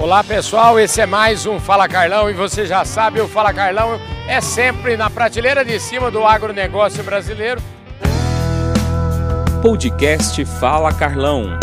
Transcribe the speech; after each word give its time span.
Olá 0.00 0.22
pessoal, 0.22 0.78
esse 0.78 1.00
é 1.00 1.06
mais 1.06 1.44
um 1.44 1.58
Fala 1.58 1.88
Carlão 1.88 2.30
e 2.30 2.32
você 2.32 2.64
já 2.64 2.84
sabe, 2.84 3.20
o 3.20 3.26
Fala 3.26 3.52
Carlão 3.52 4.00
é 4.28 4.40
sempre 4.40 4.96
na 4.96 5.10
prateleira 5.10 5.64
de 5.64 5.80
cima 5.80 6.08
do 6.08 6.24
agronegócio 6.24 7.02
brasileiro. 7.02 7.60
Podcast 9.60 10.44
Fala 10.44 10.94
Carlão. 10.94 11.58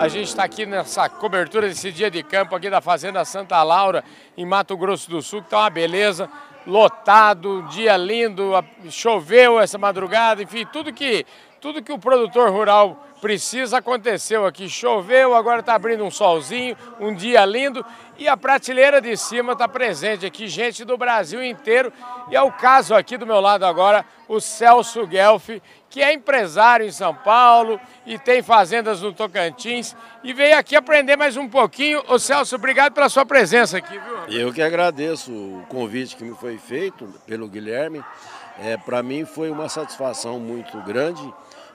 A 0.00 0.08
gente 0.08 0.26
está 0.26 0.42
aqui 0.42 0.66
nessa 0.66 1.08
cobertura 1.08 1.68
desse 1.68 1.92
dia 1.92 2.10
de 2.10 2.24
campo 2.24 2.56
aqui 2.56 2.68
da 2.68 2.80
Fazenda 2.80 3.24
Santa 3.24 3.62
Laura, 3.62 4.02
em 4.36 4.44
Mato 4.44 4.76
Grosso 4.76 5.08
do 5.08 5.22
Sul, 5.22 5.42
que 5.42 5.46
está 5.46 5.58
uma 5.58 5.70
beleza, 5.70 6.28
lotado, 6.68 7.62
dia 7.70 7.96
lindo, 7.96 8.52
choveu 8.90 9.58
essa 9.58 9.78
madrugada, 9.78 10.42
enfim, 10.42 10.66
tudo 10.70 10.92
que, 10.92 11.24
tudo 11.62 11.82
que 11.82 11.90
o 11.90 11.98
produtor 11.98 12.50
rural 12.50 13.06
precisa 13.22 13.78
aconteceu 13.78 14.44
aqui. 14.44 14.68
Choveu, 14.68 15.34
agora 15.34 15.60
está 15.60 15.74
abrindo 15.74 16.04
um 16.04 16.10
solzinho, 16.10 16.76
um 17.00 17.14
dia 17.14 17.42
lindo 17.46 17.84
e 18.18 18.28
a 18.28 18.36
prateleira 18.36 19.00
de 19.00 19.16
cima 19.16 19.54
está 19.54 19.66
presente 19.66 20.26
aqui, 20.26 20.46
gente 20.46 20.84
do 20.84 20.98
Brasil 20.98 21.42
inteiro. 21.42 21.90
E 22.30 22.36
é 22.36 22.42
o 22.42 22.52
caso 22.52 22.94
aqui 22.94 23.16
do 23.16 23.26
meu 23.26 23.40
lado 23.40 23.64
agora, 23.64 24.04
o 24.28 24.38
Celso 24.38 25.06
Guelf, 25.06 25.48
que 25.90 26.02
é 26.02 26.12
empresário 26.12 26.86
em 26.86 26.92
São 26.92 27.14
Paulo 27.14 27.80
e 28.06 28.18
tem 28.18 28.42
fazendas 28.42 29.00
no 29.00 29.12
Tocantins 29.12 29.96
e 30.22 30.32
veio 30.32 30.56
aqui 30.58 30.76
aprender 30.76 31.16
mais 31.16 31.36
um 31.36 31.48
pouquinho. 31.48 32.02
Ô 32.08 32.18
Celso, 32.18 32.56
obrigado 32.56 32.92
pela 32.92 33.08
sua 33.08 33.24
presença 33.24 33.78
aqui, 33.78 33.98
viu? 33.98 34.40
Eu 34.40 34.52
que 34.52 34.60
agradeço 34.62 35.32
o 35.32 35.64
convite 35.68 36.16
que 36.16 36.24
me 36.24 36.34
foi 36.34 36.58
feito 36.58 37.06
pelo 37.26 37.48
Guilherme. 37.48 38.04
É, 38.60 38.76
Para 38.76 39.02
mim 39.02 39.24
foi 39.24 39.50
uma 39.50 39.68
satisfação 39.68 40.38
muito 40.38 40.76
grande 40.82 41.22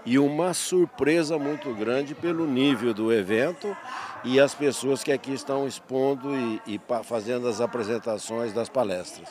e 0.05 0.19
uma 0.19 0.53
surpresa 0.53 1.37
muito 1.37 1.73
grande 1.73 2.13
pelo 2.13 2.45
nível 2.45 2.93
do 2.93 3.11
evento 3.13 3.75
e 4.23 4.39
as 4.39 4.53
pessoas 4.53 5.03
que 5.03 5.11
aqui 5.11 5.33
estão 5.33 5.67
expondo 5.67 6.33
e, 6.35 6.61
e 6.65 6.81
fazendo 7.03 7.47
as 7.47 7.59
apresentações 7.59 8.53
das 8.53 8.69
palestras. 8.69 9.27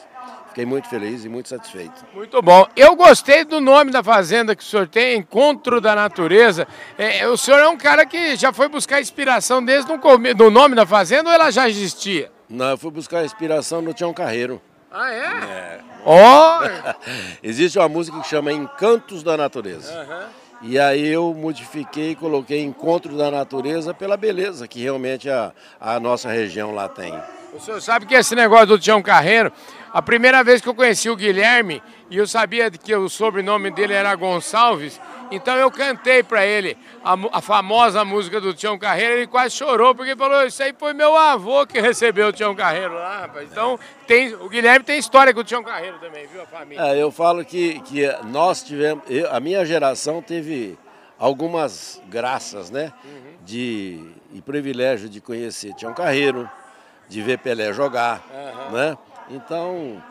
Fiquei 0.49 0.67
muito 0.67 0.87
feliz 0.89 1.25
e 1.25 1.31
muito 1.31 1.49
satisfeito. 1.49 2.05
Muito 2.15 2.43
bom. 2.43 2.67
Eu 2.77 2.95
gostei 2.95 3.43
do 3.43 3.59
nome 3.59 3.91
da 3.91 4.03
fazenda 4.03 4.55
que 4.55 4.63
o 4.63 4.67
senhor 4.67 4.87
tem, 4.87 5.19
Encontro 5.19 5.81
da 5.81 5.95
Natureza. 5.95 6.69
É, 6.99 7.27
o 7.27 7.39
senhor 7.39 7.59
é 7.59 7.69
um 7.69 7.77
cara 7.77 8.05
que 8.05 8.37
já 8.37 8.53
foi 8.53 8.69
buscar 8.69 9.01
inspiração 9.01 9.65
desde 9.65 9.91
o 9.91 10.51
nome 10.51 10.75
da 10.75 10.85
fazenda 10.85 11.31
ou 11.31 11.35
ela 11.35 11.51
já 11.51 11.69
existia? 11.69 12.31
Não, 12.51 12.71
eu 12.71 12.79
fui 12.79 12.91
buscar 12.91 13.25
inspiração 13.25 13.81
no 13.81 13.95
Tião 13.95 14.13
Carreiro. 14.13 14.61
Ah, 14.91 15.11
é? 15.11 15.25
É. 15.25 15.81
Oh! 16.05 16.93
Existe 17.43 17.79
uma 17.79 17.89
música 17.89 18.21
que 18.21 18.29
chama 18.29 18.53
Encantos 18.53 19.23
da 19.23 19.39
Natureza. 19.39 19.91
Uhum. 19.91 20.42
E 20.65 20.79
aí 20.79 21.09
eu 21.09 21.35
modifiquei 21.35 22.13
e 22.13 22.17
coloquei 22.17 22.63
Encontro 22.63 23.17
da 23.17 23.33
Natureza 23.33 23.93
pela 23.93 24.17
beleza 24.17 24.69
que 24.69 24.81
realmente 24.81 25.29
a, 25.29 25.53
a 25.81 25.99
nossa 25.99 26.31
região 26.31 26.73
lá 26.73 26.89
tem. 26.89 27.13
O 27.53 27.61
senhor 27.61 27.81
sabe 27.83 28.07
que 28.07 28.15
esse 28.15 28.35
negócio 28.35 28.67
do 28.67 28.79
Tião 28.79 29.03
Carreiro, 29.03 29.53
a 29.93 30.01
primeira 30.01 30.43
vez 30.43 30.63
que 30.63 30.69
eu 30.69 30.75
conheci 30.75 31.11
o 31.11 31.17
Guilherme, 31.17 31.83
e 32.11 32.17
eu 32.17 32.27
sabia 32.27 32.71
que 32.71 32.95
o 32.95 33.09
sobrenome 33.11 33.71
dele 33.71 33.93
era 33.93 34.15
Gonçalves, 34.15 34.99
então 35.31 35.57
eu 35.57 35.71
cantei 35.71 36.23
para 36.23 36.47
ele 36.47 36.77
a, 37.05 37.15
a, 37.33 37.41
famosa 37.41 38.05
música 38.05 38.41
do 38.41 38.55
Tião 38.55 38.79
Carreiro, 38.79 39.15
ele 39.15 39.27
quase 39.27 39.55
chorou, 39.55 39.95
porque 39.95 40.17
falou, 40.17 40.47
isso 40.47 40.63
aí 40.63 40.75
foi 40.79 40.95
meu 40.95 41.15
avô 41.15 41.67
que 41.67 41.79
recebeu 41.79 42.29
o 42.29 42.33
Tião 42.33 42.55
Carreiro 42.55 42.95
lá, 42.95 43.21
rapaz. 43.21 43.51
Então, 43.51 43.79
tem, 44.07 44.35
o 44.35 44.49
Guilherme 44.49 44.85
tem 44.85 44.99
história 44.99 45.35
com 45.35 45.41
o 45.41 45.45
Tião 45.45 45.63
Carreiro 45.63 45.99
também, 45.99 46.27
viu, 46.27 46.43
a 46.43 46.47
família? 46.47 46.83
É, 46.83 47.03
eu 47.03 47.11
falo 47.11 47.45
que, 47.45 47.81
que 47.81 48.07
nós 48.25 48.63
tivemos, 48.63 49.05
eu, 49.09 49.31
a 49.31 49.41
minha 49.41 49.65
geração 49.65 50.23
teve 50.23 50.79
algumas 51.19 52.01
graças, 52.09 52.71
né, 52.71 52.93
uhum. 53.05 53.37
de, 53.45 54.05
e 54.33 54.41
privilégio 54.41 55.09
de 55.09 55.21
conhecer 55.21 55.75
Tião 55.75 55.95
Carreiro, 55.95 56.49
de 57.09 57.23
ver 57.23 57.39
Pelé 57.39 57.73
jogar, 57.73 58.23
uhum. 58.31 58.73
né? 58.73 58.99
Então, 59.31 60.03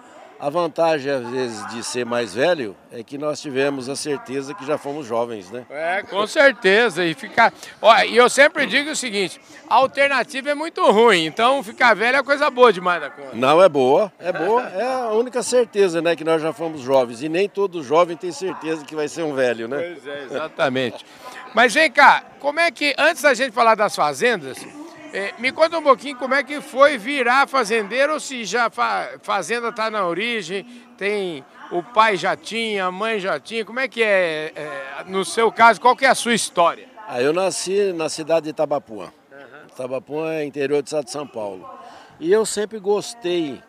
a 0.41 0.49
vantagem, 0.49 1.11
às 1.11 1.29
vezes, 1.29 1.67
de 1.67 1.83
ser 1.83 2.03
mais 2.03 2.33
velho 2.33 2.75
é 2.91 3.03
que 3.03 3.15
nós 3.15 3.39
tivemos 3.39 3.87
a 3.87 3.95
certeza 3.95 4.55
que 4.55 4.65
já 4.65 4.75
fomos 4.75 5.05
jovens, 5.05 5.51
né? 5.51 5.63
É, 5.69 6.01
com 6.01 6.25
certeza. 6.25 7.05
E 7.05 7.13
ficar. 7.13 7.53
Olha, 7.79 8.07
e 8.07 8.17
eu 8.17 8.27
sempre 8.27 8.65
digo 8.65 8.89
o 8.89 8.95
seguinte: 8.95 9.39
a 9.69 9.75
alternativa 9.75 10.49
é 10.49 10.55
muito 10.55 10.83
ruim, 10.89 11.27
então 11.27 11.61
ficar 11.61 11.93
velho 11.93 12.17
é 12.17 12.23
coisa 12.23 12.49
boa 12.49 12.73
demais 12.73 12.99
da 12.99 13.11
conta. 13.11 13.35
Não 13.35 13.61
é 13.61 13.69
boa, 13.69 14.11
é 14.17 14.33
boa. 14.33 14.63
É 14.63 14.83
a 14.83 15.11
única 15.11 15.43
certeza, 15.43 16.01
né? 16.01 16.15
Que 16.15 16.23
nós 16.23 16.41
já 16.41 16.51
fomos 16.51 16.81
jovens. 16.81 17.21
E 17.21 17.29
nem 17.29 17.47
todo 17.47 17.83
jovem 17.83 18.17
tem 18.17 18.31
certeza 18.31 18.83
que 18.83 18.95
vai 18.95 19.07
ser 19.07 19.21
um 19.21 19.35
velho, 19.35 19.67
né? 19.67 19.77
Pois 19.77 20.07
é, 20.07 20.23
exatamente. 20.23 21.05
Mas 21.53 21.71
vem 21.71 21.91
cá, 21.91 22.23
como 22.39 22.59
é 22.59 22.71
que, 22.71 22.95
antes 22.97 23.21
da 23.21 23.35
gente 23.35 23.51
falar 23.51 23.75
das 23.75 23.95
fazendas. 23.95 24.57
É, 25.13 25.33
me 25.39 25.51
conta 25.51 25.77
um 25.77 25.83
pouquinho 25.83 26.15
como 26.15 26.33
é 26.33 26.41
que 26.41 26.61
foi 26.61 26.97
virar 26.97 27.45
fazendeiro 27.45 28.13
ou 28.13 28.19
se 28.19 28.45
já 28.45 28.69
fa 28.69 29.19
fazenda 29.21 29.67
está 29.67 29.91
na 29.91 30.05
origem, 30.05 30.65
tem 30.97 31.43
o 31.69 31.83
pai 31.83 32.15
já 32.15 32.35
tinha, 32.35 32.85
a 32.85 32.91
mãe 32.91 33.19
já 33.19 33.37
tinha, 33.39 33.65
como 33.65 33.79
é 33.79 33.89
que 33.89 34.01
é, 34.01 34.53
é, 34.55 35.03
no 35.07 35.25
seu 35.25 35.51
caso, 35.51 35.81
qual 35.81 35.95
que 35.97 36.05
é 36.05 36.09
a 36.09 36.15
sua 36.15 36.33
história? 36.33 36.87
Ah, 37.07 37.21
eu 37.21 37.33
nasci 37.33 37.91
na 37.91 38.07
cidade 38.07 38.45
de 38.45 38.49
Itabapuã. 38.51 39.05
Uhum. 39.05 39.67
Itabapuã 39.69 40.33
é 40.33 40.45
interior 40.45 40.81
do 40.81 40.85
estado 40.85 41.05
de 41.05 41.11
São 41.11 41.27
Paulo. 41.27 41.69
E 42.17 42.31
eu 42.31 42.45
sempre 42.45 42.79
gostei 42.79 43.61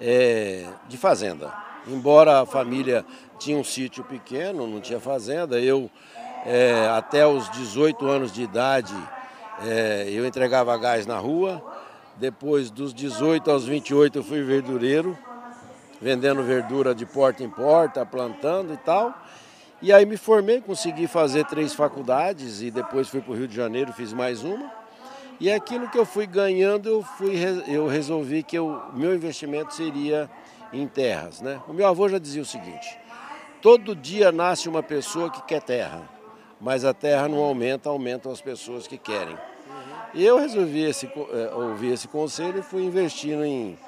é, 0.00 0.64
de 0.88 0.96
fazenda. 0.96 1.52
Embora 1.86 2.40
a 2.40 2.46
família 2.46 3.04
tinha 3.38 3.58
um 3.58 3.64
sítio 3.64 4.02
pequeno, 4.02 4.66
não 4.66 4.80
tinha 4.80 4.98
fazenda, 4.98 5.60
eu 5.60 5.90
é, 6.46 6.88
até 6.88 7.26
os 7.26 7.50
18 7.50 8.06
anos 8.06 8.32
de 8.32 8.42
idade 8.42 8.94
é, 9.62 10.08
eu 10.10 10.26
entregava 10.26 10.76
gás 10.76 11.06
na 11.06 11.18
rua. 11.18 11.62
Depois 12.16 12.70
dos 12.70 12.94
18 12.94 13.50
aos 13.50 13.66
28 13.66 14.18
eu 14.18 14.24
fui 14.24 14.42
verdureiro, 14.42 15.16
vendendo 16.00 16.42
verdura 16.42 16.94
de 16.94 17.04
porta 17.04 17.44
em 17.44 17.50
porta, 17.50 18.06
plantando 18.06 18.72
e 18.72 18.76
tal. 18.78 19.14
E 19.82 19.92
aí 19.92 20.06
me 20.06 20.16
formei, 20.16 20.62
consegui 20.62 21.06
fazer 21.06 21.44
três 21.44 21.74
faculdades 21.74 22.62
e 22.62 22.70
depois 22.70 23.08
fui 23.08 23.20
para 23.20 23.32
o 23.32 23.36
Rio 23.36 23.46
de 23.46 23.54
Janeiro, 23.54 23.92
fiz 23.92 24.12
mais 24.14 24.42
uma. 24.42 24.72
E 25.38 25.52
aquilo 25.52 25.90
que 25.90 25.98
eu 25.98 26.06
fui 26.06 26.26
ganhando, 26.26 26.88
eu, 26.88 27.02
fui, 27.02 27.34
eu 27.68 27.86
resolvi 27.86 28.42
que 28.42 28.58
o 28.58 28.80
meu 28.94 29.14
investimento 29.14 29.74
seria 29.74 30.30
em 30.72 30.88
terras. 30.88 31.42
Né? 31.42 31.60
O 31.68 31.74
meu 31.74 31.86
avô 31.86 32.08
já 32.08 32.18
dizia 32.18 32.40
o 32.40 32.46
seguinte: 32.46 32.98
todo 33.60 33.94
dia 33.94 34.32
nasce 34.32 34.66
uma 34.66 34.82
pessoa 34.82 35.30
que 35.30 35.42
quer 35.42 35.60
terra 35.60 36.15
mas 36.60 36.84
a 36.84 36.94
terra 36.94 37.28
não 37.28 37.38
aumenta, 37.38 37.88
aumentam 37.88 38.32
as 38.32 38.40
pessoas 38.40 38.86
que 38.86 38.98
querem. 38.98 39.36
E 40.14 40.24
eu 40.24 40.38
resolvi 40.38 40.82
esse, 40.82 41.06
é, 41.06 41.54
ouvir 41.54 41.92
esse 41.92 42.08
conselho 42.08 42.60
e 42.60 42.62
fui 42.62 42.82
investindo 42.84 43.44
em, 43.44 43.78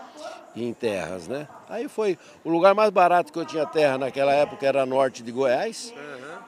em 0.55 0.73
terras, 0.75 1.27
né? 1.27 1.49
Aí 1.69 1.89
foi 1.89 2.19
o 2.45 2.51
lugar 2.51 2.75
mais 2.75 2.91
barato 2.91 3.33
que 3.33 3.39
eu 3.39 3.47
tinha 3.47 3.65
terra 3.65 3.97
naquela 3.97 4.33
época 4.33 4.67
era 4.67 4.85
norte 4.85 5.23
de 5.23 5.33
Goiás. 5.33 5.95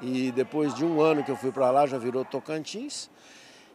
E 0.02 0.32
depois 0.32 0.74
de 0.74 0.84
um 0.84 1.00
ano 1.00 1.22
que 1.22 1.30
eu 1.30 1.36
fui 1.36 1.52
para 1.52 1.70
lá 1.70 1.86
já 1.86 1.98
virou 1.98 2.24
Tocantins. 2.24 3.10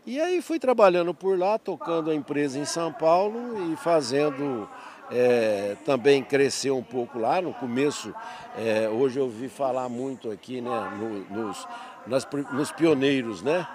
E 0.05 0.21
aí 0.21 0.41
fui 0.41 0.59
trabalhando 0.59 1.13
por 1.13 1.37
lá, 1.37 1.57
tocando 1.57 2.11
a 2.11 2.15
empresa 2.15 2.59
em 2.59 2.65
São 2.65 2.93
Paulo 2.93 3.71
e 3.71 3.75
fazendo 3.77 4.69
é, 5.11 5.75
também 5.85 6.23
crescer 6.23 6.71
um 6.71 6.83
pouco 6.83 7.19
lá. 7.19 7.41
No 7.41 7.53
começo, 7.53 8.13
é, 8.57 8.89
hoje 8.89 9.19
eu 9.19 9.25
ouvi 9.25 9.49
falar 9.49 9.89
muito 9.89 10.31
aqui 10.31 10.61
né, 10.61 10.91
no, 10.97 11.43
nos, 11.43 11.67
nas, 12.07 12.27
nos 12.51 12.71
pioneiros, 12.71 13.41
né? 13.41 13.67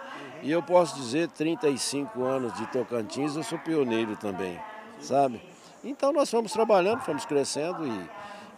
E 0.43 0.51
eu 0.51 0.63
posso 0.63 0.97
dizer, 0.97 1.29
35 1.29 2.23
anos 2.25 2.55
de 2.55 2.67
Tocantins, 2.69 3.37
eu 3.37 3.43
sou 3.43 3.59
pioneiro 3.59 4.17
também, 4.17 4.59
sabe? 5.01 5.41
Então 5.85 6.13
nós 6.13 6.31
fomos 6.31 6.53
trabalhando, 6.53 7.01
fomos 7.01 7.27
crescendo 7.27 7.87
e, 7.87 8.11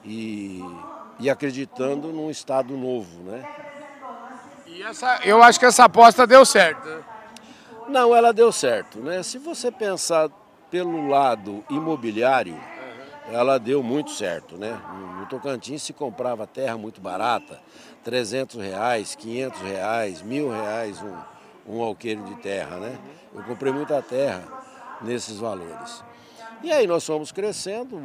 e, 0.04 0.64
e 1.20 1.30
acreditando 1.30 2.08
num 2.08 2.30
estado 2.30 2.76
novo, 2.76 3.22
né? 3.24 3.44
E 4.66 4.82
essa, 4.82 5.20
eu 5.24 5.42
acho 5.42 5.58
que 5.58 5.66
essa 5.66 5.84
aposta 5.84 6.26
deu 6.26 6.44
certo. 6.44 6.88
Né? 6.88 7.02
Não, 7.88 8.14
ela 8.14 8.32
deu 8.32 8.50
certo, 8.52 9.00
né? 9.00 9.22
Se 9.22 9.38
você 9.38 9.70
pensar 9.70 10.30
pelo 10.72 11.06
lado 11.06 11.62
imobiliário, 11.68 12.58
ela 13.30 13.58
deu 13.58 13.82
muito 13.82 14.10
certo, 14.10 14.56
né? 14.56 14.80
No 15.20 15.26
Tocantins 15.26 15.82
se 15.82 15.92
comprava 15.92 16.46
terra 16.46 16.78
muito 16.78 16.98
barata, 16.98 17.60
300 18.02 18.56
reais, 18.56 19.14
500 19.14 19.60
reais, 19.60 20.22
mil 20.22 20.50
reais 20.50 20.98
um, 21.02 21.74
um 21.74 21.82
alqueire 21.82 22.22
de 22.22 22.34
terra, 22.36 22.78
né? 22.78 22.98
Eu 23.34 23.42
comprei 23.44 23.70
muita 23.70 24.00
terra 24.00 24.42
nesses 25.02 25.36
valores. 25.36 26.02
E 26.62 26.72
aí 26.72 26.86
nós 26.86 27.04
fomos 27.04 27.30
crescendo 27.30 28.00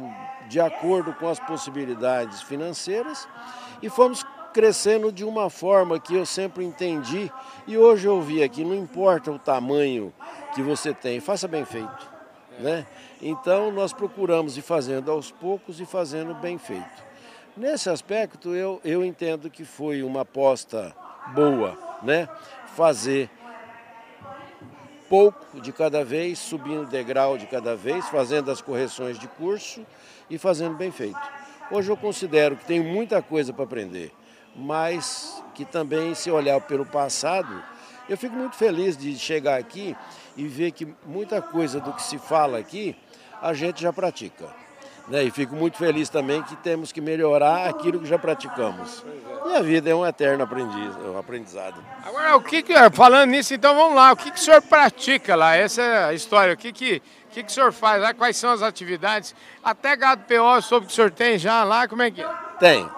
de 0.46 0.60
acordo 0.60 1.14
com 1.14 1.26
as 1.26 1.40
possibilidades 1.40 2.42
financeiras 2.42 3.26
e 3.80 3.88
fomos 3.88 4.26
crescendo 4.52 5.10
de 5.10 5.24
uma 5.24 5.48
forma 5.48 5.98
que 5.98 6.14
eu 6.14 6.26
sempre 6.26 6.66
entendi 6.66 7.32
e 7.66 7.78
hoje 7.78 8.06
eu 8.06 8.20
vi 8.20 8.42
aqui, 8.42 8.62
não 8.62 8.74
importa 8.74 9.30
o 9.30 9.38
tamanho 9.38 10.12
que 10.54 10.62
você 10.62 10.92
tem, 10.92 11.18
faça 11.18 11.48
bem 11.48 11.64
feito. 11.64 12.17
Né? 12.58 12.86
Então 13.22 13.70
nós 13.70 13.92
procuramos 13.92 14.56
ir 14.56 14.62
fazendo 14.62 15.10
aos 15.10 15.30
poucos 15.30 15.80
e 15.80 15.86
fazendo 15.86 16.34
bem 16.34 16.58
feito. 16.58 17.08
Nesse 17.56 17.90
aspecto 17.90 18.54
eu, 18.54 18.80
eu 18.84 19.04
entendo 19.04 19.50
que 19.50 19.64
foi 19.64 20.02
uma 20.02 20.20
aposta 20.22 20.94
boa, 21.34 21.76
né? 22.02 22.28
Fazer 22.74 23.30
pouco 25.08 25.60
de 25.60 25.72
cada 25.72 26.04
vez, 26.04 26.38
subindo 26.38 26.86
degrau 26.86 27.38
de 27.38 27.46
cada 27.46 27.74
vez, 27.74 28.06
fazendo 28.08 28.50
as 28.50 28.60
correções 28.60 29.18
de 29.18 29.26
curso 29.26 29.84
e 30.28 30.38
fazendo 30.38 30.76
bem 30.76 30.90
feito. 30.90 31.18
Hoje 31.70 31.90
eu 31.90 31.96
considero 31.96 32.56
que 32.56 32.64
tem 32.64 32.80
muita 32.80 33.22
coisa 33.22 33.52
para 33.52 33.64
aprender, 33.64 34.12
mas 34.54 35.42
que 35.54 35.64
também, 35.64 36.14
se 36.14 36.30
olhar 36.30 36.60
pelo 36.60 36.86
passado, 36.86 37.62
eu 38.08 38.16
fico 38.16 38.34
muito 38.34 38.56
feliz 38.56 38.96
de 38.96 39.16
chegar 39.18 39.58
aqui 39.58 39.96
e 40.36 40.46
ver 40.46 40.72
que 40.72 40.88
muita 41.04 41.42
coisa 41.42 41.80
do 41.80 41.92
que 41.92 42.02
se 42.02 42.18
fala 42.18 42.58
aqui 42.58 42.96
a 43.40 43.52
gente 43.52 43.82
já 43.82 43.92
pratica. 43.92 44.46
Né? 45.08 45.24
E 45.24 45.30
fico 45.30 45.54
muito 45.54 45.78
feliz 45.78 46.08
também 46.08 46.42
que 46.42 46.54
temos 46.56 46.92
que 46.92 47.00
melhorar 47.00 47.68
aquilo 47.68 47.98
que 47.98 48.06
já 48.06 48.18
praticamos. 48.18 49.04
E 49.46 49.54
a 49.54 49.62
vida 49.62 49.88
é 49.88 49.94
um 49.94 50.06
eterno 50.06 50.44
aprendiz, 50.44 50.96
um 50.96 51.18
aprendizado. 51.18 51.82
Agora, 52.04 52.36
o 52.36 52.42
que, 52.42 52.62
que 52.62 52.74
falando 52.92 53.30
nisso, 53.30 53.54
então 53.54 53.74
vamos 53.74 53.96
lá, 53.96 54.12
o 54.12 54.16
que, 54.16 54.30
que 54.30 54.38
o 54.38 54.42
senhor 54.42 54.60
pratica 54.60 55.34
lá? 55.34 55.56
Essa 55.56 55.82
é 55.82 56.04
a 56.04 56.12
história. 56.12 56.52
O 56.52 56.56
que, 56.56 56.72
que, 56.72 57.02
que, 57.30 57.42
que 57.42 57.50
o 57.50 57.52
senhor 57.52 57.72
faz 57.72 58.02
lá? 58.02 58.12
Quais 58.12 58.36
são 58.36 58.50
as 58.50 58.62
atividades? 58.62 59.34
Até 59.64 59.96
gado 59.96 60.24
PO, 60.24 60.60
soube 60.60 60.86
que 60.86 60.92
o 60.92 60.94
senhor 60.94 61.10
tem 61.10 61.38
já 61.38 61.64
lá, 61.64 61.88
como 61.88 62.02
é 62.02 62.10
que 62.10 62.20
é? 62.20 62.28
Tem. 62.58 62.88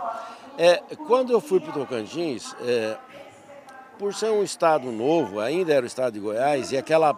É, 0.59 0.83
quando 1.07 1.33
eu 1.33 1.41
fui 1.41 1.61
para 1.61 1.71
o 1.71 1.73
Tocantins, 1.73 2.55
é, 2.63 2.97
por 4.01 4.15
ser 4.15 4.31
um 4.31 4.43
estado 4.43 4.91
novo, 4.91 5.41
ainda 5.41 5.75
era 5.75 5.85
o 5.85 5.87
estado 5.87 6.15
de 6.15 6.21
Goiás, 6.21 6.73
e 6.73 6.79
aquela 6.79 7.15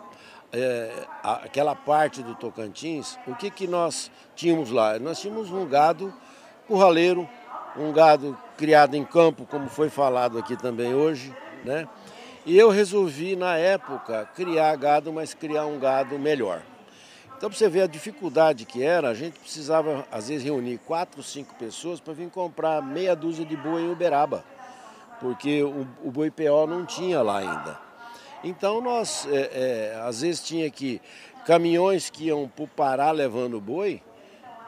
é, 0.52 0.90
aquela 1.22 1.76
parte 1.76 2.24
do 2.24 2.34
Tocantins, 2.34 3.16
o 3.24 3.36
que, 3.36 3.52
que 3.52 3.68
nós 3.68 4.10
tínhamos 4.34 4.72
lá? 4.72 4.98
Nós 4.98 5.20
tínhamos 5.20 5.48
um 5.52 5.64
gado 5.64 6.12
curraleiro, 6.66 7.26
um 7.76 7.92
gado 7.92 8.36
criado 8.58 8.96
em 8.96 9.04
campo, 9.04 9.46
como 9.46 9.68
foi 9.68 9.88
falado 9.88 10.36
aqui 10.36 10.56
também 10.56 10.92
hoje, 10.92 11.32
né? 11.64 11.86
E 12.44 12.58
eu 12.58 12.68
resolvi, 12.68 13.36
na 13.36 13.56
época, 13.56 14.28
criar 14.34 14.74
gado, 14.74 15.12
mas 15.12 15.32
criar 15.32 15.66
um 15.66 15.78
gado 15.78 16.18
melhor. 16.18 16.62
Então, 17.36 17.48
para 17.48 17.56
você 17.56 17.68
ver 17.68 17.82
a 17.82 17.86
dificuldade 17.86 18.64
que 18.64 18.82
era, 18.82 19.08
a 19.08 19.14
gente 19.14 19.38
precisava, 19.38 20.04
às 20.10 20.28
vezes, 20.28 20.42
reunir 20.42 20.78
quatro, 20.78 21.22
cinco 21.22 21.54
pessoas 21.54 22.00
para 22.00 22.12
vir 22.12 22.28
comprar 22.28 22.82
meia 22.82 23.14
dúzia 23.14 23.44
de 23.44 23.56
boi 23.56 23.82
em 23.82 23.90
Uberaba, 23.90 24.44
porque 25.22 25.62
o, 25.62 25.86
o 26.02 26.10
boi 26.10 26.30
PO 26.30 26.66
não 26.66 26.84
tinha 26.84 27.22
lá 27.22 27.38
ainda. 27.38 27.80
Então 28.42 28.80
nós, 28.80 29.26
é, 29.30 29.94
é, 29.94 30.00
às 30.02 30.20
vezes 30.20 30.42
tinha 30.42 30.68
que, 30.68 31.00
caminhões 31.46 32.10
que 32.10 32.24
iam 32.24 32.48
para 32.48 32.64
o 32.64 32.68
Pará 32.68 33.12
levando 33.12 33.60
boi, 33.60 34.02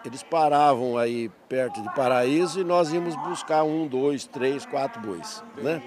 eles 0.04 0.22
paravam 0.22 0.96
aí 0.96 1.28
perto 1.48 1.82
de 1.82 1.92
Paraíso 1.94 2.60
e 2.60 2.64
nós 2.64 2.92
íamos 2.92 3.16
buscar 3.16 3.64
um, 3.64 3.86
dois, 3.86 4.26
três, 4.26 4.64
quatro 4.64 5.00
bois. 5.02 5.42
Né? 5.56 5.82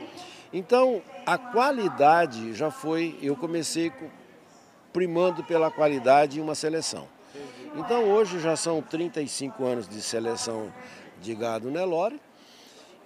Então 0.52 1.02
a 1.26 1.38
qualidade 1.38 2.54
já 2.54 2.70
foi, 2.70 3.18
eu 3.22 3.36
comecei 3.36 3.92
primando 4.92 5.44
pela 5.44 5.72
qualidade 5.72 6.40
em 6.40 6.42
uma 6.42 6.56
seleção. 6.56 7.08
Então 7.76 8.06
hoje 8.06 8.40
já 8.40 8.56
são 8.56 8.82
35 8.82 9.64
anos 9.64 9.88
de 9.88 10.02
seleção 10.02 10.74
de 11.22 11.36
gado 11.36 11.70
Nelore 11.70 12.20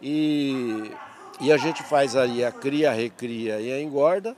e, 0.01 0.91
e 1.39 1.51
a 1.51 1.57
gente 1.57 1.81
faz 1.83 2.15
aí 2.15 2.43
a 2.43 2.51
cria, 2.51 2.91
a 2.91 2.93
recria 2.93 3.59
e 3.59 3.71
a 3.71 3.81
engorda. 3.81 4.35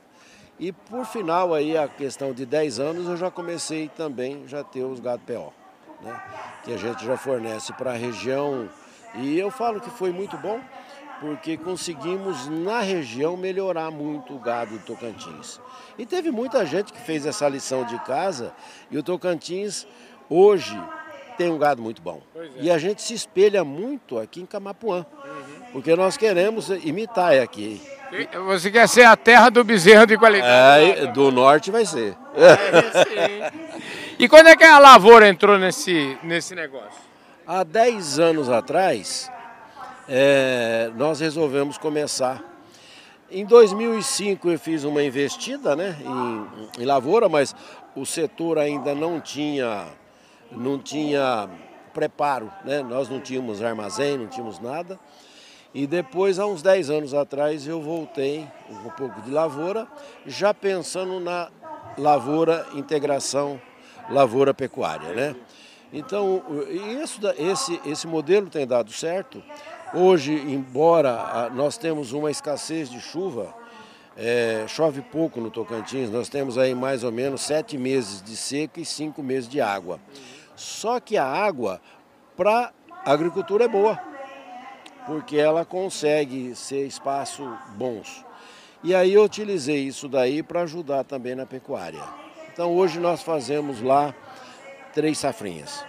E 0.58 0.70
por 0.70 1.04
final 1.04 1.52
aí, 1.52 1.76
a 1.76 1.88
questão 1.88 2.32
de 2.32 2.46
10 2.46 2.78
anos, 2.78 3.08
eu 3.08 3.16
já 3.16 3.30
comecei 3.30 3.88
também 3.88 4.46
já 4.46 4.62
ter 4.62 4.84
os 4.84 5.00
gado 5.00 5.22
PO, 5.26 5.52
né? 6.00 6.22
que 6.64 6.72
a 6.72 6.76
gente 6.76 7.04
já 7.04 7.16
fornece 7.16 7.72
para 7.72 7.90
a 7.90 7.96
região. 7.96 8.68
E 9.16 9.38
eu 9.38 9.50
falo 9.50 9.80
que 9.80 9.90
foi 9.90 10.12
muito 10.12 10.36
bom, 10.38 10.60
porque 11.20 11.56
conseguimos 11.56 12.48
na 12.48 12.80
região 12.80 13.36
melhorar 13.36 13.90
muito 13.90 14.34
o 14.34 14.38
gado 14.38 14.78
do 14.78 14.84
Tocantins. 14.84 15.60
E 15.98 16.06
teve 16.06 16.30
muita 16.30 16.64
gente 16.64 16.92
que 16.92 17.00
fez 17.00 17.26
essa 17.26 17.48
lição 17.48 17.84
de 17.84 17.98
casa 18.00 18.52
e 18.90 18.96
o 18.96 19.02
Tocantins 19.02 19.86
hoje 20.28 20.80
tem 21.36 21.50
um 21.50 21.58
gado 21.58 21.82
muito 21.82 22.00
bom. 22.00 22.22
É. 22.36 22.48
E 22.60 22.70
a 22.70 22.78
gente 22.78 23.02
se 23.02 23.14
espelha 23.14 23.64
muito 23.64 24.18
aqui 24.18 24.40
em 24.40 24.46
Camapuã, 24.46 25.04
uhum. 25.24 25.33
Porque 25.74 25.96
nós 25.96 26.16
queremos 26.16 26.68
imitar 26.84 27.36
aqui. 27.40 27.82
Você 28.46 28.70
quer 28.70 28.88
ser 28.88 29.02
a 29.02 29.16
terra 29.16 29.50
do 29.50 29.64
bezerro 29.64 30.06
de 30.06 30.16
qualidade? 30.16 31.00
É, 31.00 31.06
do 31.08 31.32
norte 31.32 31.72
vai 31.72 31.84
ser. 31.84 32.16
É, 32.36 33.52
e 34.16 34.28
quando 34.28 34.46
é 34.46 34.54
que 34.56 34.62
a 34.62 34.78
lavoura 34.78 35.28
entrou 35.28 35.58
nesse, 35.58 36.16
nesse 36.22 36.54
negócio? 36.54 37.02
Há 37.44 37.64
10 37.64 38.20
anos 38.20 38.48
atrás, 38.48 39.28
é, 40.08 40.92
nós 40.94 41.18
resolvemos 41.18 41.76
começar. 41.76 42.40
Em 43.28 43.44
2005 43.44 44.48
eu 44.48 44.58
fiz 44.60 44.84
uma 44.84 45.02
investida 45.02 45.74
né, 45.74 45.96
em, 46.00 46.82
em 46.82 46.84
lavoura, 46.84 47.28
mas 47.28 47.52
o 47.96 48.06
setor 48.06 48.60
ainda 48.60 48.94
não 48.94 49.20
tinha, 49.20 49.86
não 50.52 50.78
tinha 50.78 51.48
preparo, 51.92 52.48
né? 52.64 52.80
nós 52.80 53.08
não 53.08 53.18
tínhamos 53.18 53.60
armazém, 53.60 54.16
não 54.16 54.28
tínhamos 54.28 54.60
nada. 54.60 55.00
E 55.74 55.88
depois, 55.88 56.38
há 56.38 56.46
uns 56.46 56.62
10 56.62 56.88
anos 56.88 57.14
atrás, 57.14 57.66
eu 57.66 57.82
voltei 57.82 58.46
um 58.70 58.90
pouco 58.90 59.20
de 59.22 59.30
lavoura, 59.32 59.88
já 60.24 60.54
pensando 60.54 61.18
na 61.18 61.50
lavoura 61.98 62.64
integração 62.74 63.60
lavoura 64.08 64.54
pecuária, 64.54 65.12
né? 65.12 65.36
Então, 65.92 66.44
isso, 67.02 67.20
esse, 67.38 67.80
esse 67.84 68.06
modelo 68.06 68.48
tem 68.48 68.64
dado 68.64 68.92
certo. 68.92 69.42
Hoje, 69.92 70.32
embora 70.32 71.50
nós 71.54 71.76
temos 71.76 72.12
uma 72.12 72.30
escassez 72.30 72.88
de 72.88 73.00
chuva, 73.00 73.52
é, 74.16 74.64
chove 74.68 75.02
pouco 75.02 75.40
no 75.40 75.50
Tocantins, 75.50 76.08
nós 76.08 76.28
temos 76.28 76.56
aí 76.56 76.72
mais 76.72 77.02
ou 77.02 77.10
menos 77.10 77.40
sete 77.40 77.76
meses 77.76 78.22
de 78.22 78.36
seca 78.36 78.80
e 78.80 78.84
cinco 78.84 79.24
meses 79.24 79.48
de 79.48 79.60
água. 79.60 79.98
Só 80.54 81.00
que 81.00 81.16
a 81.16 81.26
água 81.26 81.80
para 82.36 82.72
a 83.04 83.12
agricultura 83.12 83.64
é 83.64 83.68
boa 83.68 84.13
porque 85.06 85.36
ela 85.36 85.64
consegue 85.64 86.54
ser 86.54 86.86
espaços 86.86 87.48
bons. 87.76 88.24
E 88.82 88.94
aí 88.94 89.14
eu 89.14 89.24
utilizei 89.24 89.80
isso 89.86 90.08
daí 90.08 90.42
para 90.42 90.62
ajudar 90.62 91.04
também 91.04 91.34
na 91.34 91.46
pecuária. 91.46 92.02
Então 92.52 92.74
hoje 92.74 93.00
nós 93.00 93.22
fazemos 93.22 93.80
lá 93.80 94.14
três 94.92 95.18
safrinhas, 95.18 95.84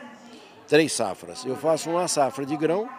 três 0.68 0.94
safras. 0.94 1.46
Eu 1.46 1.56
faço 1.56 1.90
uma 1.90 2.08
safra 2.08 2.46
de 2.46 2.56
grão, 2.56 2.90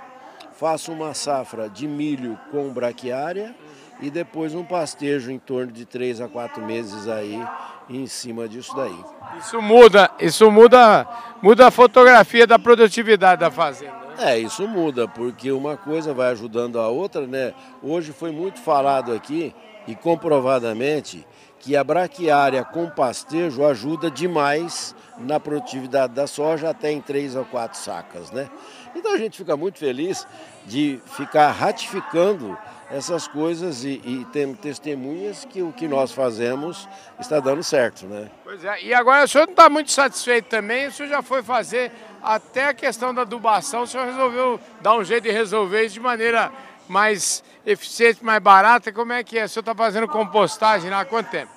faço 0.53 0.93
uma 0.93 1.15
safra 1.15 1.69
de 1.69 1.89
milho 1.89 2.39
com 2.51 2.69
braquiária 2.71 3.55
e 4.01 4.11
depois 4.11 4.55
um 4.55 4.65
pastejo 4.65 5.31
em 5.31 5.39
torno 5.39 5.73
de 5.73 5.85
três 5.85 6.21
a 6.21 6.29
quatro 6.29 6.63
meses 6.65 7.09
aí 7.09 7.43
em 7.89 8.07
cima 8.07 8.49
disso 8.49 8.75
daí. 8.77 9.05
Isso 9.39 9.61
muda, 9.61 10.11
isso 10.21 10.51
muda, 10.51 11.07
muda 11.43 11.67
a 11.69 11.71
fotografia 11.71 12.47
da 12.47 12.59
produtividade 12.59 13.41
da 13.41 13.51
fazenda. 13.51 14.06
É, 14.19 14.39
isso 14.39 14.67
muda, 14.67 15.07
porque 15.07 15.53
uma 15.53 15.77
coisa 15.77 16.15
vai 16.15 16.31
ajudando 16.31 16.81
a 16.81 16.89
outra, 16.89 17.27
né? 17.27 17.53
Hoje 17.83 18.13
foi 18.13 18.31
muito 18.31 18.59
falado 18.59 19.13
aqui 19.13 19.55
e 19.87 19.95
comprovadamente 19.95 21.27
que 21.59 21.77
a 21.77 21.85
braquiária 21.85 22.65
com 22.65 22.89
pastejo 22.89 23.65
ajuda 23.65 24.11
demais 24.11 24.95
na 25.19 25.39
produtividade 25.39 26.15
da 26.15 26.27
soja 26.27 26.71
até 26.71 26.91
em 26.91 27.01
três 27.01 27.37
ou 27.37 27.45
quatro 27.45 27.79
sacas, 27.79 28.31
né? 28.31 28.49
Então 28.95 29.13
a 29.13 29.19
gente 29.19 29.37
fica 29.37 29.55
muito 29.55 29.79
feliz 29.79 30.27
de 30.65 30.99
ficar 31.07 31.51
ratificando 31.51 32.57
essas 32.91 33.27
coisas 33.27 33.85
e, 33.85 34.01
e 34.05 34.27
tendo 34.33 34.57
testemunhas 34.57 35.45
que 35.45 35.61
o 35.63 35.73
que 35.73 35.89
nós 35.89 36.13
fazemos 36.13 36.89
está 37.19 37.41
dando 37.41 37.63
certo, 37.63 38.07
né? 38.07 38.31
Pois 38.45 38.65
é, 38.65 38.83
e 38.83 38.95
agora 38.95 39.25
o 39.25 39.29
senhor 39.29 39.47
não 39.47 39.53
está 39.53 39.69
muito 39.69 39.91
satisfeito 39.91 40.49
também, 40.49 40.87
o 40.87 40.93
senhor 40.93 41.09
já 41.09 41.23
foi 41.23 41.43
fazer 41.43 41.91
até 42.23 42.69
a 42.69 42.75
questão 42.75 43.13
da 43.13 43.23
adubação, 43.23 43.83
o 43.83 43.87
senhor 43.87 44.07
resolveu 44.07 44.61
dar 44.81 44.97
um 44.97 45.05
jeito 45.05 45.25
de 45.25 45.31
resolver 45.31 45.85
isso 45.85 45.95
de 45.95 46.01
maneira 46.01 46.53
mais 46.89 47.43
eficiente, 47.65 48.25
mais 48.25 48.41
barata, 48.41 48.93
como 48.93 49.13
é 49.13 49.25
que 49.25 49.39
é? 49.39 49.45
O 49.45 49.49
senhor 49.49 49.63
está 49.63 49.75
fazendo 49.75 50.07
compostagem 50.07 50.93
há 50.93 51.05
quanto 51.05 51.31
tempo? 51.31 51.57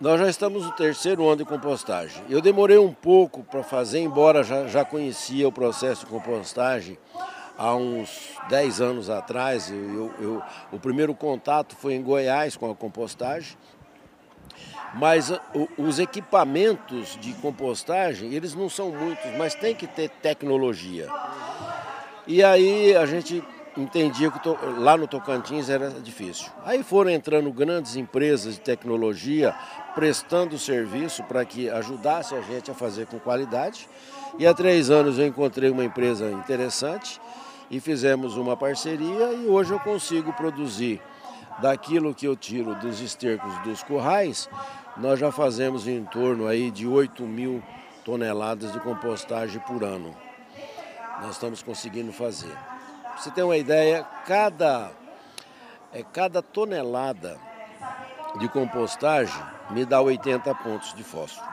Nós 0.00 0.20
já 0.20 0.28
estamos 0.28 0.64
no 0.64 0.72
terceiro 0.72 1.26
ano 1.26 1.36
de 1.36 1.44
compostagem. 1.44 2.22
Eu 2.28 2.40
demorei 2.40 2.76
um 2.76 2.92
pouco 2.92 3.42
para 3.44 3.62
fazer, 3.62 4.00
embora 4.00 4.42
já, 4.42 4.66
já 4.66 4.84
conhecia 4.84 5.48
o 5.48 5.52
processo 5.52 6.04
de 6.04 6.10
compostagem, 6.10 6.98
há 7.56 7.74
uns 7.74 8.32
10 8.48 8.80
anos 8.80 9.10
atrás. 9.10 9.70
Eu, 9.70 10.12
eu, 10.20 10.42
o 10.72 10.78
primeiro 10.78 11.14
contato 11.14 11.76
foi 11.76 11.94
em 11.94 12.02
Goiás 12.02 12.56
com 12.56 12.70
a 12.70 12.74
compostagem. 12.74 13.56
Mas 14.94 15.30
o, 15.30 15.68
os 15.76 15.98
equipamentos 15.98 17.18
de 17.20 17.32
compostagem, 17.34 18.32
eles 18.32 18.54
não 18.54 18.68
são 18.68 18.90
muitos, 18.90 19.30
mas 19.36 19.54
tem 19.54 19.74
que 19.74 19.86
ter 19.86 20.08
tecnologia. 20.08 21.08
E 22.26 22.42
aí 22.44 22.94
a 22.96 23.04
gente 23.04 23.42
entendia 23.76 24.30
que 24.30 24.38
lá 24.78 24.96
no 24.96 25.08
Tocantins 25.08 25.68
era 25.68 25.90
difícil. 25.90 26.46
Aí 26.64 26.82
foram 26.84 27.10
entrando 27.10 27.52
grandes 27.52 27.96
empresas 27.96 28.54
de 28.54 28.60
tecnologia 28.60 29.52
prestando 29.96 30.58
serviço 30.58 31.24
para 31.24 31.44
que 31.44 31.68
ajudasse 31.68 32.34
a 32.34 32.40
gente 32.40 32.70
a 32.70 32.74
fazer 32.74 33.06
com 33.06 33.18
qualidade. 33.18 33.88
E 34.38 34.46
há 34.46 34.54
três 34.54 34.90
anos 34.90 35.18
eu 35.18 35.26
encontrei 35.26 35.70
uma 35.70 35.84
empresa 35.84 36.30
interessante 36.30 37.20
e 37.70 37.80
fizemos 37.80 38.36
uma 38.36 38.56
parceria 38.56 39.32
e 39.32 39.46
hoje 39.46 39.72
eu 39.72 39.80
consigo 39.80 40.32
produzir 40.32 41.00
daquilo 41.60 42.14
que 42.14 42.26
eu 42.26 42.36
tiro 42.36 42.74
dos 42.76 43.00
estercos 43.00 43.56
dos 43.62 43.82
currais, 43.82 44.48
nós 44.96 45.18
já 45.18 45.30
fazemos 45.30 45.86
em 45.86 46.04
torno 46.04 46.46
aí 46.46 46.70
de 46.70 46.86
8 46.86 47.22
mil 47.24 47.62
toneladas 48.04 48.72
de 48.72 48.80
compostagem 48.80 49.60
por 49.60 49.82
ano. 49.82 50.14
Nós 51.20 51.32
estamos 51.32 51.62
conseguindo 51.62 52.12
fazer. 52.12 52.54
Pra 53.02 53.16
você 53.16 53.30
ter 53.30 53.42
uma 53.42 53.56
ideia, 53.56 54.04
cada, 54.26 54.90
é, 55.92 56.02
cada 56.02 56.42
tonelada 56.42 57.38
de 58.38 58.48
compostagem 58.48 59.40
me 59.70 59.84
dá 59.84 60.00
80 60.00 60.54
pontos 60.56 60.92
de 60.94 61.04
fósforo. 61.04 61.48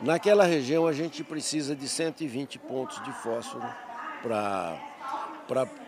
Naquela 0.00 0.44
região 0.44 0.86
a 0.86 0.92
gente 0.92 1.22
precisa 1.22 1.76
de 1.76 1.88
120 1.88 2.58
pontos 2.60 3.02
de 3.02 3.12
fósforo 3.12 3.66
para 4.22 4.76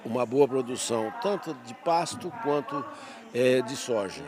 uma 0.04 0.24
boa 0.24 0.46
produção, 0.46 1.12
tanto 1.22 1.54
de 1.64 1.74
pasto 1.74 2.32
quanto 2.42 2.84
é, 3.32 3.60
de 3.62 3.76
soja. 3.76 4.22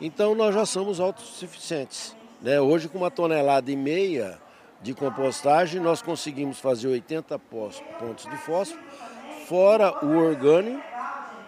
Então 0.00 0.34
nós 0.34 0.54
já 0.54 0.66
somos 0.66 1.00
autossuficientes. 1.00 2.14
Né? 2.40 2.60
Hoje 2.60 2.88
com 2.88 2.98
uma 2.98 3.10
tonelada 3.10 3.70
e 3.70 3.76
meia 3.76 4.38
de 4.82 4.94
compostagem 4.94 5.80
nós 5.80 6.02
conseguimos 6.02 6.60
fazer 6.60 6.88
80 6.88 7.38
pontos 7.38 8.26
de 8.28 8.36
fósforo, 8.36 8.80
fora 9.46 10.04
o 10.04 10.16
orgânico 10.16 10.82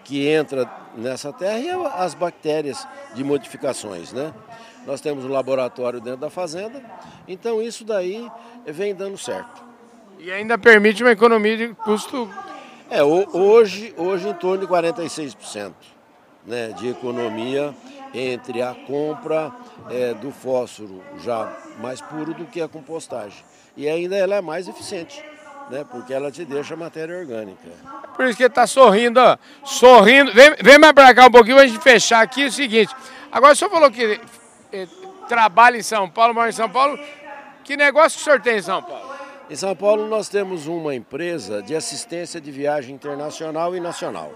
que 0.03 0.27
entra 0.27 0.69
nessa 0.95 1.31
terra 1.31 1.59
e 1.59 1.69
as 1.69 2.15
bactérias 2.15 2.87
de 3.13 3.23
modificações, 3.23 4.11
né? 4.11 4.33
Nós 4.87 5.01
temos 5.01 5.23
um 5.23 5.27
laboratório 5.27 6.01
dentro 6.01 6.21
da 6.21 6.29
fazenda, 6.29 6.81
então 7.27 7.61
isso 7.61 7.85
daí 7.85 8.27
vem 8.65 8.95
dando 8.95 9.17
certo. 9.17 9.63
E 10.17 10.31
ainda 10.31 10.57
permite 10.57 11.03
uma 11.03 11.11
economia 11.11 11.55
de 11.55 11.75
custo? 11.75 12.27
É, 12.89 13.03
hoje, 13.03 13.93
hoje 13.97 14.27
em 14.27 14.33
torno 14.33 14.65
de 14.65 14.67
46% 14.67 15.73
né, 16.45 16.69
de 16.69 16.89
economia 16.89 17.73
entre 18.13 18.61
a 18.61 18.73
compra 18.73 19.51
é, 19.89 20.13
do 20.15 20.31
fósforo 20.31 21.03
já 21.19 21.55
mais 21.79 22.01
puro 22.01 22.33
do 22.33 22.45
que 22.45 22.61
a 22.61 22.67
compostagem. 22.67 23.43
E 23.77 23.87
ainda 23.87 24.15
ela 24.15 24.35
é 24.35 24.41
mais 24.41 24.67
eficiente 24.67 25.23
né? 25.69 25.85
Porque 25.89 26.13
ela 26.13 26.31
te 26.31 26.43
deixa 26.43 26.75
matéria 26.75 27.17
orgânica. 27.17 27.69
Por 28.15 28.25
isso 28.25 28.35
que 28.35 28.43
ele 28.43 28.49
está 28.49 28.67
sorrindo, 28.67 29.19
ó. 29.19 29.37
Sorrindo. 29.63 30.33
Vem, 30.33 30.55
vem 30.61 30.79
mais 30.79 30.93
para 30.93 31.13
cá 31.13 31.27
um 31.27 31.31
pouquinho 31.31 31.55
para 31.57 31.65
a 31.65 31.67
gente 31.67 31.81
fechar 31.81 32.21
aqui 32.21 32.45
o 32.45 32.51
seguinte. 32.51 32.93
Agora 33.31 33.53
o 33.53 33.55
senhor 33.55 33.69
falou 33.69 33.91
que 33.91 34.19
eh, 34.73 34.87
trabalha 35.27 35.77
em 35.77 35.83
São 35.83 36.09
Paulo, 36.09 36.33
mora 36.33 36.49
em 36.49 36.53
São 36.53 36.69
Paulo. 36.69 36.99
Que 37.63 37.77
negócio 37.77 38.17
que 38.17 38.21
o 38.21 38.25
senhor 38.25 38.41
tem 38.41 38.57
em 38.57 38.61
São 38.61 38.81
Paulo? 38.81 39.08
Em 39.49 39.55
São 39.55 39.75
Paulo 39.75 40.07
nós 40.07 40.29
temos 40.29 40.67
uma 40.67 40.93
empresa 40.93 41.63
de 41.63 41.75
assistência 41.75 42.39
de 42.39 42.51
viagem 42.51 42.93
internacional 42.93 43.75
e 43.75 43.79
nacional. 43.79 44.31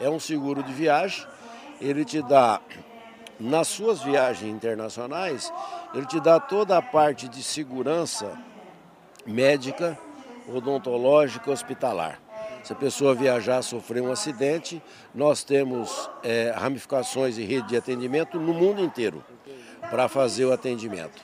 É 0.00 0.08
um 0.08 0.18
seguro 0.18 0.62
de 0.62 0.72
viagem, 0.72 1.26
ele 1.78 2.02
te 2.02 2.22
dá, 2.22 2.58
nas 3.38 3.68
suas 3.68 4.00
viagens 4.00 4.50
internacionais, 4.50 5.52
ele 5.92 6.06
te 6.06 6.18
dá 6.18 6.40
toda 6.40 6.78
a 6.78 6.80
parte 6.80 7.28
de 7.28 7.42
segurança 7.42 8.32
médica, 9.26 9.98
odontológica 10.48 11.50
hospitalar. 11.50 12.18
Se 12.64 12.72
a 12.72 12.76
pessoa 12.76 13.14
viajar, 13.14 13.60
sofrer 13.60 14.02
um 14.02 14.10
acidente, 14.10 14.82
nós 15.14 15.44
temos 15.44 16.08
é, 16.22 16.54
ramificações 16.56 17.36
e 17.36 17.44
rede 17.44 17.68
de 17.68 17.76
atendimento 17.76 18.40
no 18.40 18.54
mundo 18.54 18.82
inteiro 18.82 19.22
para 19.90 20.08
fazer 20.08 20.46
o 20.46 20.54
atendimento. 20.54 21.22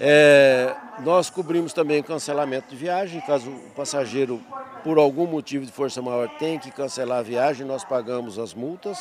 É, 0.00 0.74
nós 1.04 1.28
cobrimos 1.28 1.72
também 1.72 2.02
cancelamento 2.02 2.68
de 2.68 2.76
viagem, 2.76 3.20
caso 3.20 3.50
o 3.50 3.70
passageiro, 3.74 4.40
por 4.84 4.98
algum 4.98 5.26
motivo 5.26 5.64
de 5.64 5.72
força 5.72 6.02
maior, 6.02 6.28
tenha 6.38 6.58
que 6.58 6.70
cancelar 6.70 7.18
a 7.18 7.22
viagem, 7.22 7.66
nós 7.66 7.84
pagamos 7.84 8.38
as 8.38 8.52
multas. 8.54 8.98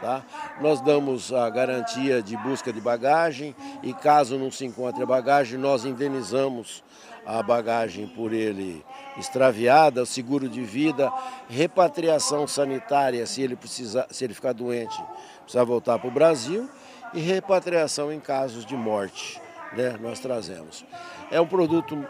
Tá? 0.00 0.22
Nós 0.60 0.80
damos 0.82 1.32
a 1.32 1.48
garantia 1.48 2.22
de 2.22 2.36
busca 2.36 2.72
de 2.72 2.80
bagagem 2.80 3.54
e 3.82 3.94
caso 3.94 4.38
não 4.38 4.50
se 4.50 4.64
encontre 4.66 5.02
a 5.02 5.06
bagagem, 5.06 5.58
nós 5.58 5.84
indenizamos 5.84 6.84
a 7.24 7.42
bagagem 7.42 8.06
por 8.06 8.32
ele 8.32 8.84
extraviada, 9.16 10.02
o 10.02 10.06
seguro 10.06 10.48
de 10.48 10.62
vida, 10.62 11.10
repatriação 11.48 12.46
sanitária 12.46 13.24
se 13.26 13.40
ele 13.40 13.56
precisar, 13.56 14.06
se 14.10 14.24
ele 14.24 14.34
ficar 14.34 14.52
doente, 14.52 15.02
precisar 15.42 15.64
voltar 15.64 15.98
para 15.98 16.08
o 16.08 16.12
Brasil 16.12 16.68
e 17.14 17.20
repatriação 17.20 18.12
em 18.12 18.20
casos 18.20 18.66
de 18.66 18.76
morte, 18.76 19.40
né? 19.76 19.98
Nós 20.00 20.20
trazemos. 20.20 20.86
É 21.30 21.38
um 21.40 21.46
produto 21.46 22.06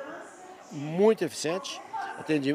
muito 0.73 1.25
eficiente. 1.25 1.81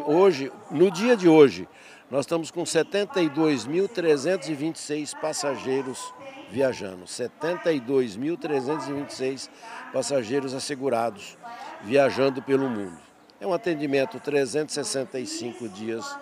Hoje, 0.05 0.51
no 0.71 0.91
dia 0.91 1.17
de 1.17 1.27
hoje, 1.27 1.67
nós 2.09 2.21
estamos 2.21 2.49
com 2.49 2.63
72.326 2.63 5.13
passageiros 5.19 6.13
viajando, 6.49 7.03
72.326 7.05 9.49
passageiros 9.93 10.55
assegurados 10.55 11.37
viajando 11.83 12.41
pelo 12.41 12.67
mundo. 12.67 12.97
É 13.39 13.45
um 13.45 13.53
atendimento 13.53 14.19
365 14.19 15.69
dias 15.69 16.17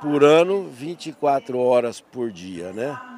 por 0.00 0.22
ano, 0.22 0.68
24 0.68 1.58
horas 1.58 2.00
por 2.00 2.30
dia, 2.30 2.72
né? 2.72 3.15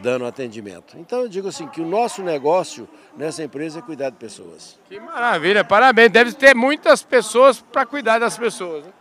Dando 0.00 0.26
atendimento. 0.26 0.96
Então 0.96 1.20
eu 1.20 1.28
digo 1.28 1.48
assim 1.48 1.66
que 1.66 1.80
o 1.80 1.86
nosso 1.86 2.22
negócio 2.22 2.88
nessa 3.16 3.42
empresa 3.42 3.80
é 3.80 3.82
cuidar 3.82 4.10
de 4.10 4.16
pessoas. 4.16 4.78
Que 4.88 5.00
maravilha, 5.00 5.64
parabéns. 5.64 6.10
Deve 6.10 6.32
ter 6.32 6.54
muitas 6.54 7.02
pessoas 7.02 7.60
para 7.60 7.84
cuidar 7.84 8.18
das 8.18 8.38
pessoas. 8.38 8.84
Né? 8.84 8.92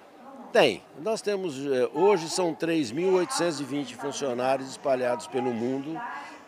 Tem. 0.52 0.84
Nós 1.04 1.22
temos, 1.22 1.56
eh, 1.66 1.90
hoje 1.94 2.30
são 2.30 2.54
3.820 2.56 3.96
funcionários 3.96 4.72
espalhados 4.72 5.28
pelo 5.28 5.54
mundo, 5.54 6.00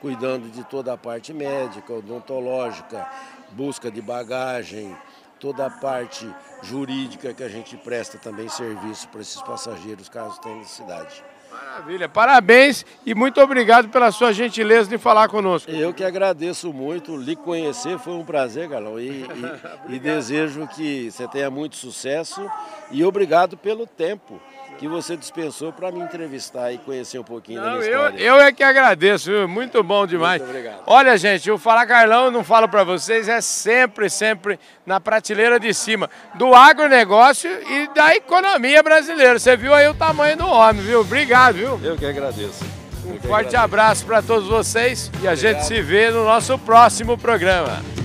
cuidando 0.02 0.50
de 0.50 0.64
toda 0.64 0.94
a 0.94 0.98
parte 0.98 1.34
médica, 1.34 1.94
odontológica, 1.94 3.08
busca 3.52 3.92
de 3.92 4.02
bagagem, 4.02 4.96
toda 5.40 5.66
a 5.66 5.70
parte 5.70 6.28
jurídica 6.64 7.34
que 7.34 7.44
a 7.44 7.50
gente 7.50 7.78
presta 7.78 8.18
também 8.18 8.50
serviço 8.50 9.08
para 9.10 9.22
esses 9.22 9.42
passageiros, 9.42 10.10
caso 10.10 10.40
tenham 10.42 10.60
necessidade. 10.60 11.24
Maravilha, 11.52 12.10
parabéns 12.10 12.86
e 13.06 13.16
muito 13.16 13.40
obrigado 13.42 13.90
pela 13.90 14.12
sua 14.12 14.34
gentileza 14.34 14.90
de 14.90 14.98
falar 14.98 15.30
conosco. 15.30 15.72
Eu 15.72 15.94
que 15.94 16.04
agradeço 16.04 16.74
muito, 16.74 17.16
lhe 17.16 17.36
conhecer 17.36 17.98
foi 17.98 18.14
um 18.14 18.26
prazer, 18.26 18.68
Galão, 18.68 19.00
e, 19.00 19.24
e, 19.88 19.96
e 19.96 20.00
desejo 20.00 20.68
que 20.68 21.10
você 21.10 21.28
tenha 21.28 21.50
muito 21.50 21.76
sucesso 21.76 22.46
e 22.92 23.04
obrigado 23.04 23.58
pelo 23.58 23.88
tempo 23.88 24.40
que 24.80 24.88
você 24.88 25.18
dispensou 25.18 25.74
para 25.74 25.92
me 25.92 26.00
entrevistar 26.00 26.72
e 26.72 26.78
conhecer 26.78 27.20
um 27.20 27.24
pouquinho 27.24 27.60
não, 27.60 27.66
da 27.66 27.72
minha 27.74 27.86
história. 27.86 28.18
Eu, 28.18 28.36
eu 28.36 28.42
é 28.42 28.52
que 28.54 28.64
agradeço, 28.64 29.30
viu? 29.30 29.48
muito 29.48 29.84
bom 29.84 30.08
demais. 30.08 30.42
Muito 30.42 30.50
obrigado. 30.50 30.84
Olha, 30.88 31.18
gente, 31.18 31.52
o 31.52 31.58
Falar 31.58 31.86
Carlão, 31.86 32.32
não 32.32 32.46
falo 32.46 32.70
para 32.70 32.86
vocês, 32.86 33.28
é 33.28 33.42
sempre, 33.42 34.10
sempre 34.10 34.58
na 34.86 35.00
prateleira 35.02 35.60
de 35.60 35.74
cima 35.74 36.10
do 36.36 36.56
agronegócio 36.56 37.52
e 37.70 37.94
da 37.94 38.16
economia 38.16 38.82
brasileira. 38.82 39.38
Você 39.38 39.58
viu 39.58 39.74
aí 39.74 39.88
o 39.90 39.94
tamanho 39.94 40.38
do 40.38 40.48
homem, 40.48 40.82
viu? 40.82 41.02
Obrigado, 41.02 41.56
viu? 41.56 41.80
Eu 41.84 41.98
que 41.98 42.06
agradeço. 42.06 42.64
Um 43.06 43.20
forte 43.20 43.56
agradeço. 43.56 43.58
abraço 43.58 44.06
para 44.06 44.22
todos 44.22 44.48
vocês 44.48 45.12
e 45.22 45.28
a 45.28 45.36
gente 45.36 45.66
se 45.66 45.82
vê 45.82 46.10
no 46.10 46.24
nosso 46.24 46.58
próximo 46.58 47.18
programa. 47.18 47.99